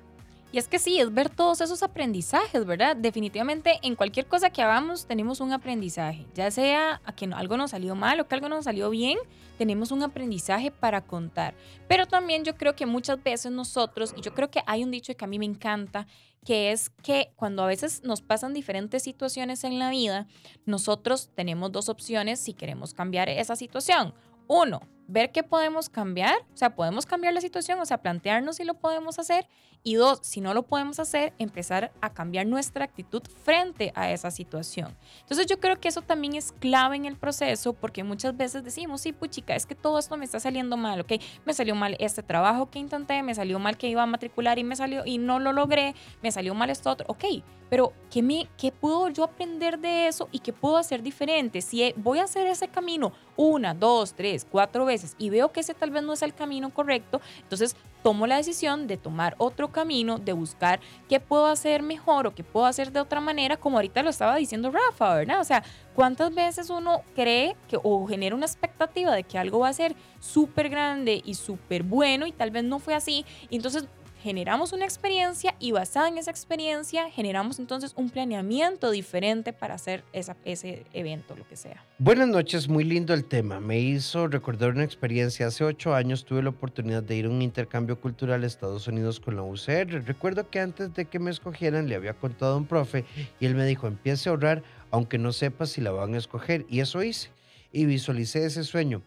[0.52, 2.94] Y es que sí, es ver todos esos aprendizajes, ¿verdad?
[2.94, 7.70] Definitivamente en cualquier cosa que hagamos tenemos un aprendizaje, ya sea a que algo nos
[7.70, 9.16] salió mal o que algo nos salió bien,
[9.56, 11.54] tenemos un aprendizaje para contar.
[11.88, 15.16] Pero también yo creo que muchas veces nosotros, y yo creo que hay un dicho
[15.16, 16.06] que a mí me encanta,
[16.44, 20.26] que es que cuando a veces nos pasan diferentes situaciones en la vida,
[20.66, 24.12] nosotros tenemos dos opciones si queremos cambiar esa situación.
[24.48, 28.64] Uno, ver qué podemos cambiar, o sea, podemos cambiar la situación, o sea, plantearnos si
[28.64, 29.46] lo podemos hacer.
[29.84, 34.30] Y dos, si no lo podemos hacer, empezar a cambiar nuestra actitud frente a esa
[34.30, 34.96] situación.
[35.22, 39.00] Entonces yo creo que eso también es clave en el proceso porque muchas veces decimos,
[39.00, 41.14] sí, puchica, es que todo esto me está saliendo mal, ¿ok?
[41.44, 44.64] Me salió mal este trabajo que intenté, me salió mal que iba a matricular y
[44.64, 47.24] me salió y no lo logré, me salió mal esto otro, ok
[47.72, 51.62] pero ¿qué, me, ¿qué puedo yo aprender de eso y qué puedo hacer diferente?
[51.62, 55.72] Si voy a hacer ese camino una, dos, tres, cuatro veces y veo que ese
[55.72, 60.18] tal vez no es el camino correcto, entonces tomo la decisión de tomar otro camino,
[60.18, 64.02] de buscar qué puedo hacer mejor o qué puedo hacer de otra manera, como ahorita
[64.02, 65.40] lo estaba diciendo Rafa, ¿verdad?
[65.40, 69.68] O sea, ¿cuántas veces uno cree que o genera una expectativa de que algo va
[69.68, 73.24] a ser súper grande y súper bueno y tal vez no fue así?
[73.48, 73.88] Y entonces
[74.22, 80.04] generamos una experiencia y basada en esa experiencia generamos entonces un planeamiento diferente para hacer
[80.12, 81.84] ese evento, lo que sea.
[81.98, 83.58] Buenas noches, muy lindo el tema.
[83.58, 85.48] Me hizo recordar una experiencia.
[85.48, 89.18] Hace ocho años tuve la oportunidad de ir a un intercambio cultural a Estados Unidos
[89.18, 90.04] con la UCR.
[90.06, 93.04] Recuerdo que antes de que me escogieran le había contado a un profe
[93.40, 96.64] y él me dijo, empiece a ahorrar aunque no sepa si la van a escoger.
[96.68, 97.30] Y eso hice.
[97.72, 99.02] Y visualicé ese sueño.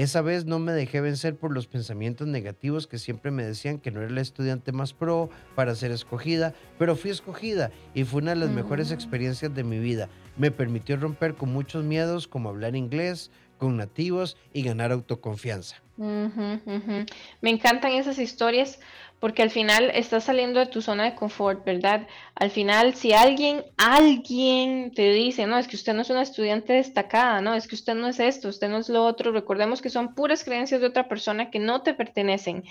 [0.00, 3.90] Esa vez no me dejé vencer por los pensamientos negativos que siempre me decían que
[3.90, 8.30] no era la estudiante más pro para ser escogida, pero fui escogida y fue una
[8.30, 8.94] de las mejores mm.
[8.94, 10.08] experiencias de mi vida.
[10.38, 15.76] Me permitió romper con muchos miedos como hablar inglés con nativos y ganar autoconfianza.
[15.98, 18.80] Me encantan esas historias
[19.20, 22.08] porque al final estás saliendo de tu zona de confort, ¿verdad?
[22.34, 26.72] Al final, si alguien, alguien te dice, no, es que usted no es una estudiante
[26.72, 29.90] destacada, no, es que usted no es esto, usted no es lo otro, recordemos que
[29.90, 32.64] son puras creencias de otra persona que no te pertenecen.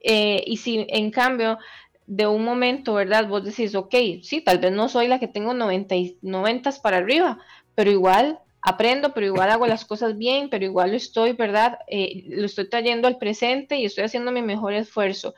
[0.00, 1.58] Eh, y si en cambio
[2.06, 3.26] de un momento, ¿verdad?
[3.26, 7.40] Vos decís, ok, sí, tal vez no soy la que tengo 90, 90 para arriba,
[7.74, 11.78] pero igual aprendo, pero igual hago las cosas bien, pero igual lo estoy, ¿verdad?
[11.86, 15.34] Eh, lo estoy trayendo al presente y estoy haciendo mi mejor esfuerzo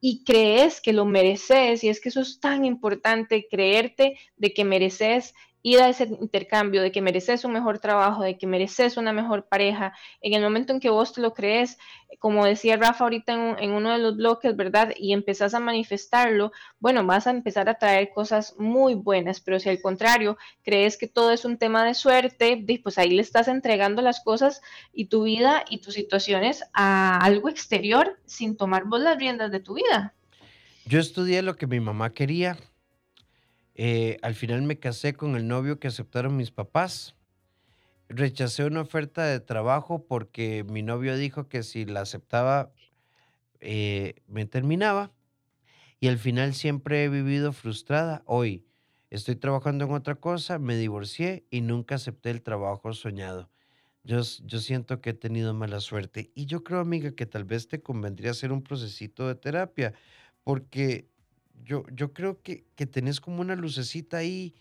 [0.00, 4.64] y crees que lo mereces, y es que eso es tan importante, creerte de que
[4.64, 9.12] mereces ir a ese intercambio, de que mereces un mejor trabajo, de que mereces una
[9.12, 11.78] mejor pareja, en el momento en que vos te lo crees,
[12.18, 14.92] como decía Rafa ahorita en, uno de los bloques, ¿verdad?
[14.96, 19.68] Y empezás a manifestarlo, bueno, vas a empezar a traer cosas muy buenas, pero si
[19.68, 24.02] al contrario crees que todo es un tema de suerte, pues ahí le estás entregando
[24.02, 24.60] las cosas
[24.92, 29.60] y tu vida y tus situaciones a algo exterior sin tomar vos las riendas de
[29.60, 30.14] tu vida.
[30.84, 32.58] Yo estudié lo que mi mamá quería,
[33.74, 37.16] eh, al final me casé con el novio que aceptaron mis papás.
[38.08, 42.72] Rechacé una oferta de trabajo porque mi novio dijo que si la aceptaba
[43.60, 45.12] eh, me terminaba.
[46.00, 48.22] Y al final siempre he vivido frustrada.
[48.26, 48.66] Hoy
[49.08, 53.50] estoy trabajando en otra cosa, me divorcié y nunca acepté el trabajo soñado.
[54.04, 56.32] Yo, yo siento que he tenido mala suerte.
[56.34, 59.94] Y yo creo, amiga, que tal vez te convendría hacer un procesito de terapia,
[60.42, 61.11] porque
[61.64, 64.54] yo, yo creo que, que tenés como una lucecita ahí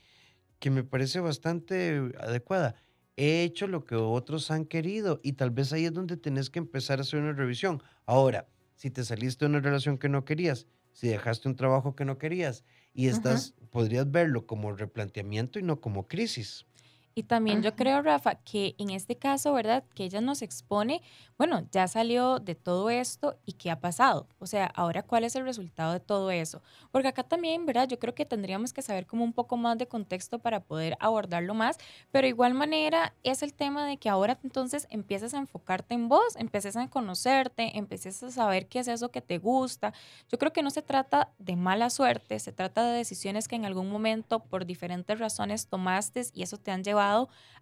[0.59, 2.75] que me parece bastante adecuada.
[3.17, 6.59] He hecho lo que otros han querido y tal vez ahí es donde tenés que
[6.59, 7.81] empezar a hacer una revisión.
[8.05, 12.05] Ahora, si te saliste de una relación que no querías, si dejaste un trabajo que
[12.05, 16.65] no querías y estás, podrías verlo como replanteamiento y no como crisis.
[17.13, 19.83] Y también yo creo, Rafa, que en este caso, ¿verdad?
[19.93, 21.01] Que ella nos expone,
[21.37, 24.27] bueno, ya salió de todo esto y qué ha pasado.
[24.39, 26.61] O sea, ahora cuál es el resultado de todo eso.
[26.91, 27.87] Porque acá también, ¿verdad?
[27.87, 31.53] Yo creo que tendríamos que saber como un poco más de contexto para poder abordarlo
[31.53, 31.77] más.
[32.11, 36.35] Pero igual manera es el tema de que ahora entonces empiezas a enfocarte en vos,
[36.37, 39.93] empieces a conocerte, empieces a saber qué es eso que te gusta.
[40.29, 43.65] Yo creo que no se trata de mala suerte, se trata de decisiones que en
[43.65, 47.00] algún momento por diferentes razones tomaste y eso te han llevado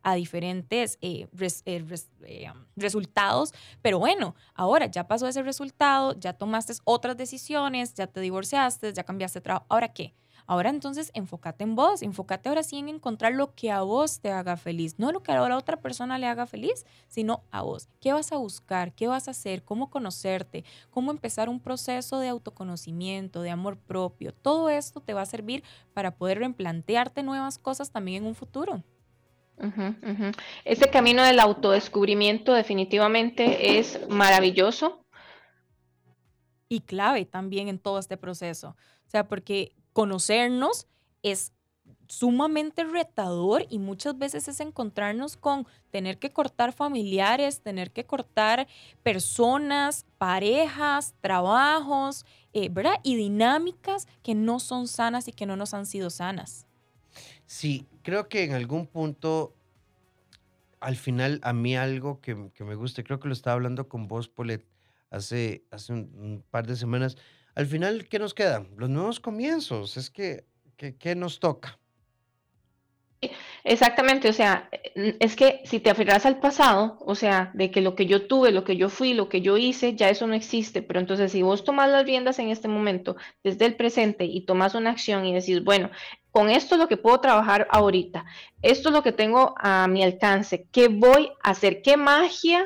[0.01, 1.27] a diferentes eh,
[1.65, 1.85] eh,
[2.23, 8.19] eh, resultados, pero bueno, ahora ya pasó ese resultado, ya tomaste otras decisiones, ya te
[8.21, 10.13] divorciaste, ya cambiaste de trabajo, ¿ahora qué?
[10.49, 14.31] Ahora entonces enfócate en vos, enfócate ahora sí en encontrar lo que a vos te
[14.31, 17.87] haga feliz, no lo que a la otra persona le haga feliz, sino a vos.
[18.01, 18.93] ¿Qué vas a buscar?
[18.93, 19.63] ¿Qué vas a hacer?
[19.63, 20.65] ¿Cómo conocerte?
[20.89, 24.33] ¿Cómo empezar un proceso de autoconocimiento, de amor propio?
[24.33, 28.83] Todo esto te va a servir para poder replantearte nuevas cosas también en un futuro.
[30.65, 35.05] Ese camino del autodescubrimiento definitivamente es maravilloso.
[36.67, 38.75] Y clave también en todo este proceso.
[39.07, 40.87] O sea, porque conocernos
[41.23, 41.51] es
[42.07, 48.67] sumamente retador y muchas veces es encontrarnos con tener que cortar familiares, tener que cortar
[49.03, 52.95] personas, parejas, trabajos, eh, ¿verdad?
[53.03, 56.65] Y dinámicas que no son sanas y que no nos han sido sanas.
[57.49, 59.55] Sí, creo que en algún punto,
[60.79, 64.29] al final, a mí algo que, me gusta, creo que lo estaba hablando con vos,
[64.29, 64.63] Polet,
[65.09, 67.17] hace, hace un, par de semanas.
[67.55, 68.67] Al final, ¿qué nos queda?
[68.77, 69.97] Los nuevos comienzos.
[69.97, 70.45] Es que,
[70.77, 71.79] ¿qué nos toca?
[73.65, 77.93] Exactamente, o sea, es que si te aferras al pasado, o sea, de que lo
[77.93, 80.81] que yo tuve, lo que yo fui, lo que yo hice, ya eso no existe,
[80.81, 84.73] pero entonces si vos tomas las riendas en este momento, desde el presente, y tomas
[84.75, 85.89] una acción y decís, bueno,
[86.31, 88.25] con esto es lo que puedo trabajar ahorita,
[88.61, 91.81] esto es lo que tengo a mi alcance, ¿qué voy a hacer?
[91.81, 92.65] ¿Qué magia?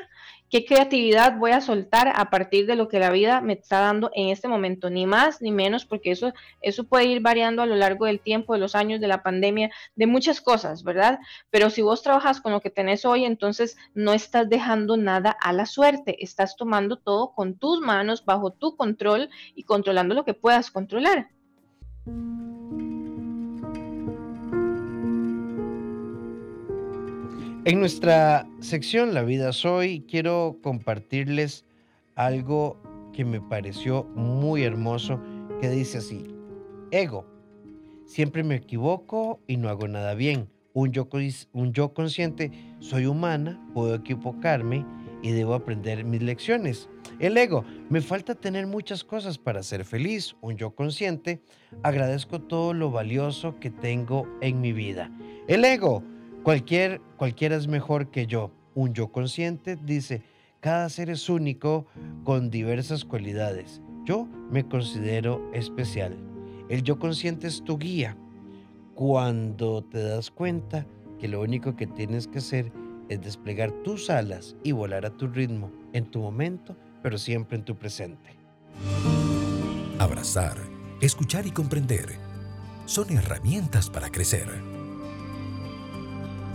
[0.53, 4.11] ¿Qué creatividad voy a soltar a partir de lo que la vida me está dando
[4.13, 4.91] en este momento?
[4.91, 8.53] Ni más ni menos, porque eso, eso puede ir variando a lo largo del tiempo,
[8.53, 11.17] de los años, de la pandemia, de muchas cosas, ¿verdad?
[11.49, 15.53] Pero si vos trabajas con lo que tenés hoy, entonces no estás dejando nada a
[15.53, 20.35] la suerte, estás tomando todo con tus manos, bajo tu control y controlando lo que
[20.35, 21.29] puedas controlar.
[27.65, 31.63] En nuestra sección La vida soy quiero compartirles
[32.13, 32.77] algo
[33.13, 35.21] que me pareció muy hermoso
[35.61, 36.25] que dice así,
[36.91, 37.25] ego,
[38.05, 40.49] siempre me equivoco y no hago nada bien.
[40.73, 41.07] Un yo,
[41.53, 44.85] un yo consciente, soy humana, puedo equivocarme
[45.21, 46.89] y debo aprender mis lecciones.
[47.19, 50.35] El ego, me falta tener muchas cosas para ser feliz.
[50.41, 51.41] Un yo consciente,
[51.81, 55.09] agradezco todo lo valioso que tengo en mi vida.
[55.47, 56.03] El ego,
[56.43, 58.51] Cualquier, cualquiera es mejor que yo.
[58.75, 60.23] Un yo consciente dice,
[60.59, 61.85] cada ser es único
[62.25, 63.81] con diversas cualidades.
[64.03, 66.17] Yo me considero especial.
[66.67, 68.17] El yo consciente es tu guía.
[68.93, 70.85] Cuando te das cuenta
[71.17, 72.73] que lo único que tienes que hacer
[73.07, 77.63] es desplegar tus alas y volar a tu ritmo, en tu momento, pero siempre en
[77.63, 78.31] tu presente.
[79.97, 80.57] Abrazar,
[80.99, 82.17] escuchar y comprender
[82.85, 84.72] son herramientas para crecer.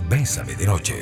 [0.08, 0.94] Bésame de noche.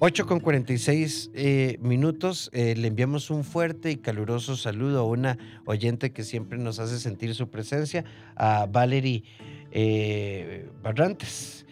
[0.00, 2.50] 8 con 46 eh, minutos.
[2.52, 6.98] Eh, le enviamos un fuerte y caluroso saludo a una oyente que siempre nos hace
[6.98, 9.24] sentir su presencia, a Valerie
[9.70, 11.64] eh, Barrantes.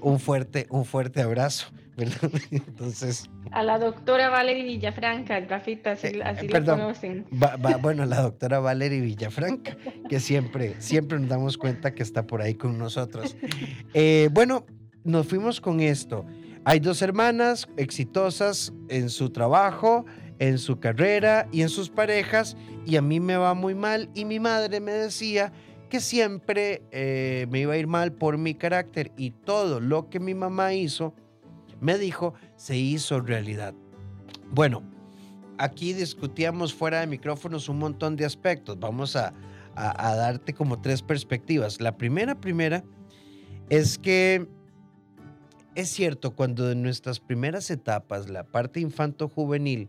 [0.00, 1.72] un, fuerte, un fuerte abrazo.
[2.50, 3.30] Entonces.
[3.50, 7.26] A la doctora Valerie Villafranca, Rafita, así, eh, así la conocen.
[7.82, 9.76] bueno, la doctora Valerie Villafranca,
[10.08, 13.36] que siempre, siempre nos damos cuenta que está por ahí con nosotros.
[13.92, 14.66] Eh, bueno,
[15.04, 16.26] nos fuimos con esto.
[16.64, 20.04] Hay dos hermanas exitosas en su trabajo,
[20.38, 24.08] en su carrera y en sus parejas, y a mí me va muy mal.
[24.14, 25.52] Y mi madre me decía
[25.90, 30.18] que siempre eh, me iba a ir mal por mi carácter y todo lo que
[30.18, 31.14] mi mamá hizo
[31.80, 33.74] me dijo, se hizo realidad.
[34.50, 34.82] Bueno,
[35.58, 38.78] aquí discutíamos fuera de micrófonos un montón de aspectos.
[38.78, 39.32] Vamos a,
[39.74, 41.80] darte como tres perspectivas.
[41.80, 42.84] La primera, primera,
[43.70, 44.46] es que
[45.74, 49.88] es cierto, cuando en nuestras primeras etapas la parte infanto-juvenil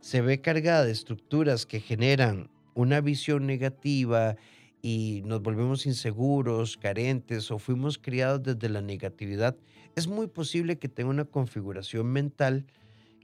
[0.00, 4.36] se ve cargada de estructuras que generan una visión negativa
[4.82, 9.56] y nos volvemos inseguros, carentes o fuimos criados desde la negatividad,
[9.96, 12.66] es muy posible que tenga una configuración mental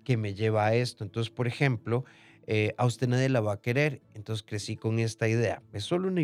[0.04, 1.04] que me lleva a esto.
[1.04, 2.04] Entonces, por ejemplo,
[2.46, 5.62] eh, a usted nadie la va a querer, entonces crecí con esta idea.
[5.72, 6.22] Es solo una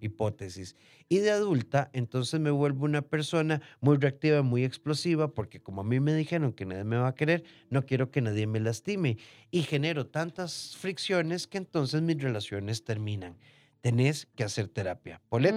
[0.00, 0.76] hipótesis.
[1.08, 5.84] Y de adulta, entonces me vuelvo una persona muy reactiva, muy explosiva, porque como a
[5.84, 9.18] mí me dijeron que nadie me va a querer, no quiero que nadie me lastime.
[9.50, 13.36] Y genero tantas fricciones que entonces mis relaciones terminan.
[13.80, 15.20] Tenés que hacer terapia.
[15.28, 15.54] Polet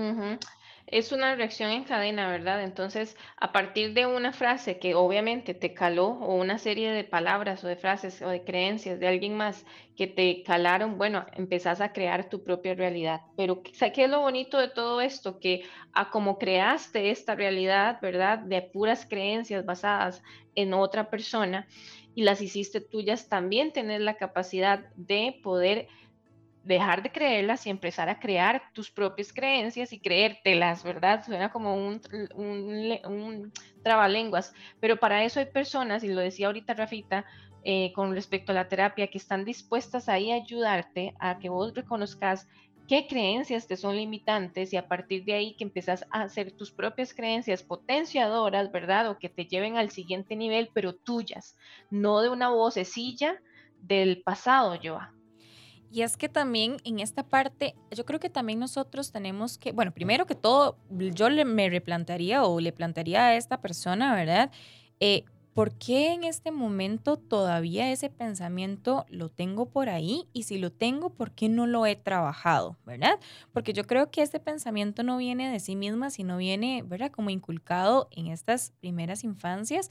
[0.91, 2.63] es una reacción en cadena, ¿verdad?
[2.63, 7.63] Entonces, a partir de una frase que obviamente te caló o una serie de palabras
[7.63, 11.93] o de frases o de creencias de alguien más que te calaron, bueno, empezás a
[11.93, 13.21] crear tu propia realidad.
[13.37, 15.39] Pero ¿qué es lo bonito de todo esto?
[15.39, 18.39] Que a como creaste esta realidad, ¿verdad?
[18.39, 20.23] De puras creencias basadas
[20.55, 21.67] en otra persona
[22.15, 25.87] y las hiciste tuyas, también tener la capacidad de poder
[26.69, 31.25] dejar de creerlas y empezar a crear tus propias creencias y creértelas, ¿verdad?
[31.25, 31.99] Suena como un,
[32.35, 33.51] un,
[33.83, 37.25] trabalenguas, pero para eso hay personas, y lo decía ahorita Rafita,
[37.63, 41.73] eh, con respecto a la terapia, que están dispuestas ahí a ayudarte a que vos
[41.73, 42.47] reconozcas
[42.87, 46.71] qué creencias te son limitantes y a partir de ahí que empezás a hacer tus
[46.71, 49.09] propias creencias potenciadoras, ¿verdad?
[49.09, 51.57] O que te lleven al siguiente nivel, pero tuyas,
[51.89, 53.41] no de una vocecilla
[53.81, 55.18] del pasado, Joa.
[55.91, 59.91] Y es que también en esta parte, yo creo que también nosotros tenemos que, bueno,
[59.91, 64.51] primero que todo, yo le, me replantearía o le plantearía a esta persona, ¿verdad?
[64.99, 70.27] Eh, ¿por qué en este momento todavía ese pensamiento lo tengo por ahí?
[70.33, 72.77] Y si lo tengo, ¿por qué no lo he trabajado?
[72.85, 73.19] ¿Verdad?
[73.51, 77.11] Porque yo creo que este pensamiento no viene de sí misma, sino viene, ¿verdad?
[77.11, 79.89] Como inculcado en estas primeras infancias.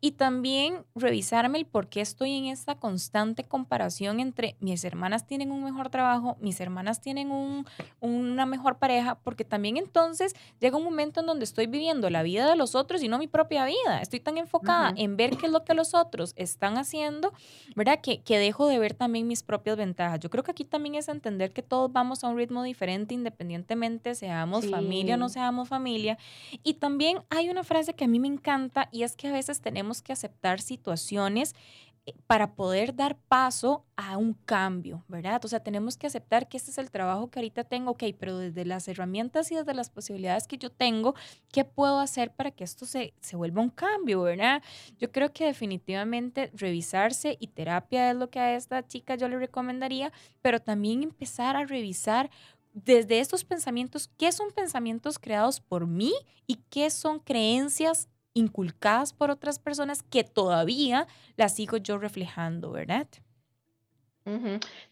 [0.00, 5.50] Y también revisarme el por qué estoy en esta constante comparación entre mis hermanas tienen
[5.50, 7.66] un mejor trabajo, mis hermanas tienen un,
[8.00, 12.48] una mejor pareja, porque también entonces llega un momento en donde estoy viviendo la vida
[12.48, 14.00] de los otros y no mi propia vida.
[14.00, 17.32] Estoy tan enfocada en ver qué es lo que los otros están haciendo,
[17.74, 18.00] ¿verdad?
[18.02, 20.20] Que, que dejo de ver también mis propias ventajas.
[20.20, 24.14] Yo creo que aquí también es entender que todos vamos a un ritmo diferente independientemente
[24.14, 26.18] seamos familia o no seamos familia.
[26.62, 29.62] Y también hay una frase que a mí me encanta y es que a veces
[29.62, 31.54] tenemos que aceptar situaciones
[32.26, 35.44] para poder dar paso a un cambio, ¿verdad?
[35.44, 38.38] O sea, tenemos que aceptar que este es el trabajo que ahorita tengo, ok, pero
[38.38, 41.14] desde las herramientas y desde las posibilidades que yo tengo,
[41.52, 44.62] ¿qué puedo hacer para que esto se, se vuelva un cambio, ¿verdad?
[44.98, 49.38] Yo creo que definitivamente revisarse y terapia es lo que a esta chica yo le
[49.38, 50.12] recomendaría,
[50.42, 52.30] pero también empezar a revisar
[52.72, 56.12] desde estos pensamientos, qué son pensamientos creados por mí
[56.46, 58.08] y qué son creencias
[58.40, 63.06] inculcadas por otras personas que todavía las sigo yo reflejando, ¿verdad?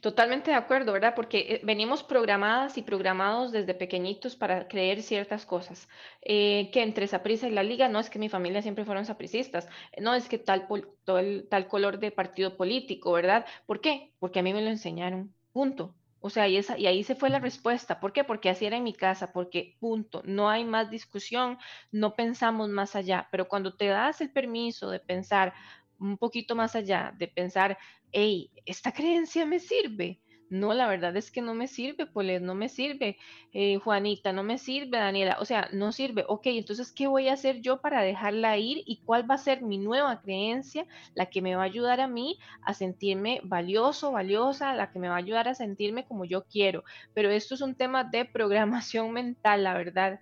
[0.01, 1.15] Totalmente de acuerdo, ¿verdad?
[1.15, 5.89] Porque eh, venimos programadas y programados desde pequeñitos para creer ciertas cosas.
[6.23, 9.69] Eh, que entre Saprissa y la Liga, no es que mi familia siempre fueron sapricistas,
[10.01, 13.47] no es que tal color de partido político, ¿verdad?
[13.67, 14.13] ¿Por qué?
[14.19, 15.95] Porque a mí me lo enseñaron, punto.
[16.21, 18.01] O sea, y, esa, y ahí se fue la respuesta.
[18.01, 18.25] ¿Por qué?
[18.25, 21.59] Porque así era en mi casa, porque punto, no hay más discusión,
[21.93, 25.55] no pensamos más allá, pero cuando te das el permiso de pensar
[25.99, 27.79] un poquito más allá, de pensar,
[28.13, 32.55] hey, esta creencia me sirve, no, la verdad es que no me sirve, Polet, no
[32.55, 33.17] me sirve,
[33.53, 36.25] eh, Juanita, no me sirve, Daniela, o sea, no sirve.
[36.29, 39.63] Ok, entonces, ¿qué voy a hacer yo para dejarla ir y cuál va a ser
[39.63, 44.75] mi nueva creencia, la que me va a ayudar a mí a sentirme valioso, valiosa,
[44.75, 46.85] la que me va a ayudar a sentirme como yo quiero?
[47.15, 50.21] Pero esto es un tema de programación mental, la verdad.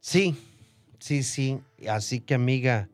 [0.00, 0.36] Sí,
[0.98, 1.60] sí, sí.
[1.88, 2.88] Así que, amiga,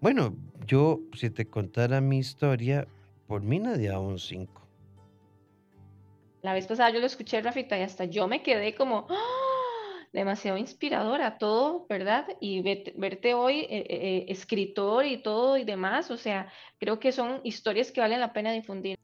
[0.00, 2.86] bueno, yo, si te contara mi historia,
[3.26, 4.57] por mí nadie da un 5.
[6.40, 10.06] La vez pasada yo lo escuché, Rafita, y hasta yo me quedé como ¡ah!
[10.12, 12.26] demasiado inspiradora, todo, ¿verdad?
[12.40, 16.46] Y verte, hoy eh, eh, eh, escritor y todo y demás, o sea,
[16.78, 18.96] creo que son historias que valen la pena difundir.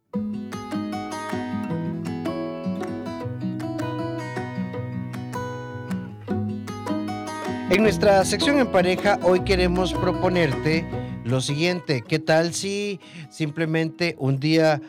[7.71, 10.87] En nuestra sección en pareja, hoy queremos proponerte
[11.25, 14.81] lo siguiente, ¿qué tal si simplemente un día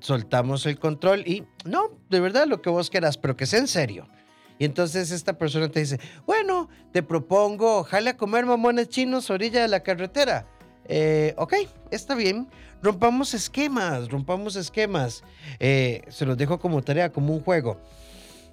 [0.00, 3.68] soltamos el control y no, de verdad lo que vos quieras, pero que sea en
[3.68, 4.08] serio.
[4.58, 9.62] Y entonces esta persona te dice, bueno, te propongo, ojalá a comer mamones chinos orilla
[9.62, 10.46] de la carretera.
[10.86, 11.54] Eh, ok,
[11.90, 12.48] está bien.
[12.82, 15.24] Rompamos esquemas, rompamos esquemas.
[15.58, 17.80] Eh, se los dejo como tarea, como un juego.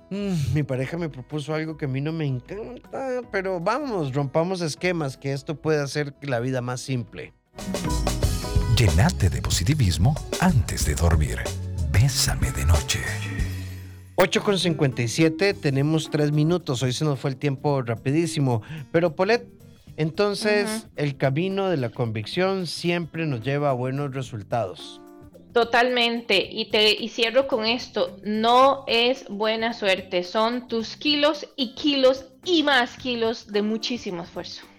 [0.09, 4.61] Mm, mi pareja me propuso algo que a mí no me encanta, pero vamos, rompamos
[4.61, 7.33] esquemas, que esto puede hacer la vida más simple.
[8.77, 11.39] Llenate de positivismo antes de dormir.
[11.91, 12.99] Bésame de noche.
[14.15, 16.81] 8 con 57, tenemos tres minutos.
[16.81, 18.61] Hoy se nos fue el tiempo rapidísimo.
[18.91, 19.45] Pero Polet,
[19.97, 25.01] entonces el camino de la convicción siempre nos lleva a buenos resultados.
[25.53, 31.75] Totalmente, y te y cierro con esto, no es buena suerte, son tus kilos y
[31.75, 34.70] kilos y más kilos de muchísimo esfuerzo.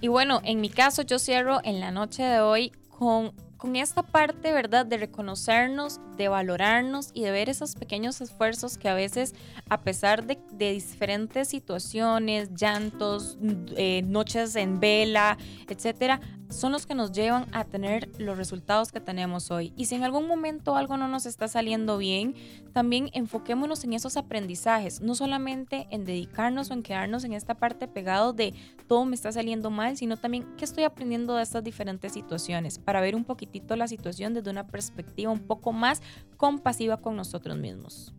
[0.00, 4.02] Y bueno, en mi caso yo cierro en la noche de hoy con, con esta
[4.02, 4.86] parte, ¿verdad?
[4.86, 9.34] De reconocernos, de valorarnos y de ver esos pequeños esfuerzos que a veces,
[9.68, 13.36] a pesar de, diferentes situaciones, llantos,
[13.76, 15.36] eh, noches en vela,
[15.68, 19.72] etcétera, son los que nos llevan a tener los resultados que tenemos hoy.
[19.76, 22.34] Y si en algún momento algo no nos está saliendo bien,
[22.72, 27.86] también enfoquémonos en esos aprendizajes, no solamente en dedicarnos o en quedarnos en esta parte
[27.86, 28.54] pegado de
[28.86, 33.00] todo me está saliendo mal, sino también qué estoy aprendiendo de estas diferentes situaciones para
[33.00, 36.02] ver un poquitito la situación desde una perspectiva un poco más
[36.36, 38.12] compasiva con nosotros mismos.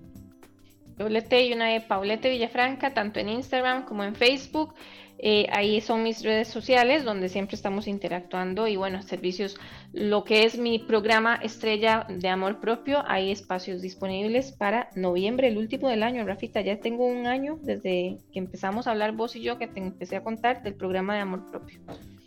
[0.97, 4.75] Doble T y una de Paulette Villafranca, tanto en Instagram como en Facebook.
[5.23, 9.55] Eh, ahí son mis redes sociales donde siempre estamos interactuando y bueno, servicios,
[9.93, 15.59] lo que es mi programa estrella de amor propio, hay espacios disponibles para noviembre, el
[15.59, 16.25] último del año.
[16.25, 19.79] Rafita, ya tengo un año desde que empezamos a hablar vos y yo, que te
[19.79, 21.79] empecé a contar del programa de amor propio.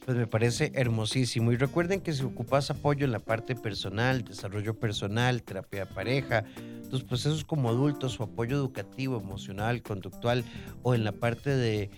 [0.04, 1.50] Pues me parece hermosísimo.
[1.50, 6.44] Y recuerden que si ocupas apoyo en la parte personal, desarrollo personal, terapia de pareja,
[6.90, 10.44] tus procesos como adultos, su apoyo educativo, emocional, conductual
[10.82, 11.90] o en la parte de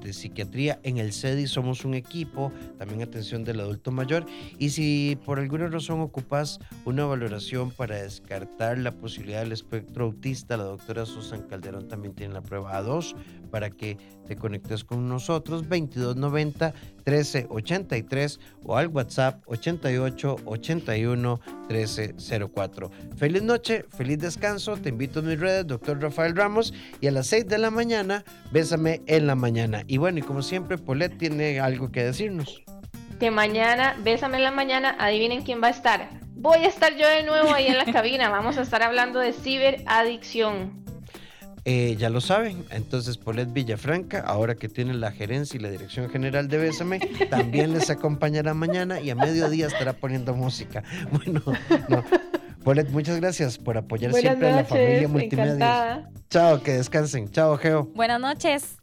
[0.00, 0.80] de psiquiatría.
[0.82, 4.26] En el CEDI somos un equipo, también atención del adulto mayor.
[4.58, 10.56] Y si por alguna razón ocupas una valoración para descartar la posibilidad del espectro autista,
[10.56, 13.14] la doctora Susan Calderón también tiene la prueba A2
[13.50, 16.74] para que te conectes con nosotros 2290
[17.06, 22.90] 1383 o al WhatsApp 88 81 1304.
[23.16, 24.76] Feliz noche, feliz descanso.
[24.76, 28.24] Te invito a mis redes, doctor Rafael Ramos, y a las 6 de la mañana,
[28.50, 29.82] bésame en la mañana.
[29.86, 32.62] Y bueno, y como siempre, Polet tiene algo que decirnos.
[33.18, 36.10] Que mañana, bésame en la mañana, adivinen quién va a estar.
[36.34, 38.28] Voy a estar yo de nuevo ahí en la cabina.
[38.28, 40.81] Vamos a estar hablando de ciberadicción.
[41.64, 46.10] Eh, ya lo saben, entonces Polet Villafranca, ahora que tiene la gerencia y la dirección
[46.10, 46.98] general de Bésame,
[47.30, 50.82] también les acompañará mañana y a mediodía estará poniendo música.
[51.12, 51.42] Bueno,
[51.88, 52.04] no.
[52.64, 56.10] Polet, muchas gracias por apoyar siempre a la familia multimedia.
[56.30, 57.30] Chao, que descansen.
[57.30, 57.84] Chao, Geo.
[57.94, 58.81] Buenas noches.